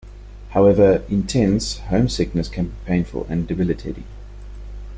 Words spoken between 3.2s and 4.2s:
and debilitating.